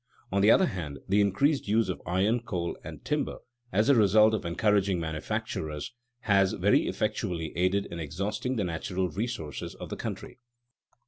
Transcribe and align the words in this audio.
On 0.31 0.41
the 0.41 0.49
other 0.49 0.65
hand, 0.65 0.97
the 1.07 1.21
increased 1.21 1.67
use 1.67 1.87
of 1.87 2.01
iron, 2.07 2.39
coal, 2.39 2.75
and 2.83 3.05
timber, 3.05 3.37
as 3.71 3.87
a 3.87 3.93
result 3.93 4.33
of 4.33 4.45
encouraging 4.45 4.99
manufactures, 4.99 5.93
has 6.21 6.53
very 6.53 6.87
effectually 6.87 7.55
aided 7.55 7.85
in 7.85 7.99
exhausting 7.99 8.55
the 8.55 8.63
natural 8.63 9.09
resources 9.09 9.75
of 9.75 9.89
the 9.89 9.95
country. 9.95 10.39